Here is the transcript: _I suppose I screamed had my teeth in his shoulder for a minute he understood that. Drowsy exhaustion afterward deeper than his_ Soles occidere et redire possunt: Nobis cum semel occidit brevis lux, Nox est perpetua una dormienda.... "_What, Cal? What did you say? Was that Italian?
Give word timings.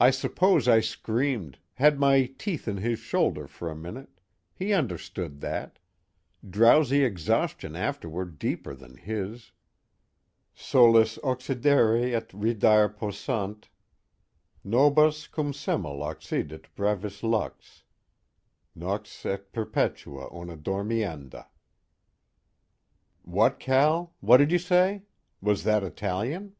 _I 0.00 0.12
suppose 0.12 0.66
I 0.66 0.80
screamed 0.80 1.58
had 1.74 2.00
my 2.00 2.26
teeth 2.38 2.66
in 2.66 2.78
his 2.78 2.98
shoulder 2.98 3.46
for 3.46 3.70
a 3.70 3.76
minute 3.76 4.18
he 4.52 4.72
understood 4.72 5.38
that. 5.42 5.78
Drowsy 6.50 7.04
exhaustion 7.04 7.76
afterward 7.76 8.36
deeper 8.40 8.74
than 8.74 8.96
his_ 8.96 9.52
Soles 10.56 11.18
occidere 11.22 12.12
et 12.12 12.30
redire 12.30 12.88
possunt: 12.88 13.68
Nobis 14.64 15.28
cum 15.28 15.52
semel 15.52 16.00
occidit 16.02 16.64
brevis 16.74 17.22
lux, 17.22 17.84
Nox 18.74 19.24
est 19.24 19.52
perpetua 19.52 20.34
una 20.34 20.56
dormienda.... 20.56 21.46
"_What, 23.24 23.60
Cal? 23.60 24.14
What 24.18 24.38
did 24.38 24.50
you 24.50 24.58
say? 24.58 25.02
Was 25.40 25.62
that 25.62 25.84
Italian? 25.84 26.56